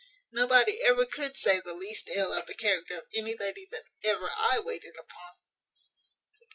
Nobody 0.31 0.81
ever 0.81 1.05
could 1.05 1.37
say 1.37 1.59
the 1.59 1.75
least 1.75 2.09
ill 2.09 2.33
of 2.33 2.47
the 2.47 2.55
character 2.55 2.97
of 2.97 3.03
any 3.13 3.35
lady 3.37 3.67
that 3.69 3.83
ever 4.03 4.31
I 4.35 4.57
waited 4.59 4.95
upon." 4.99 5.33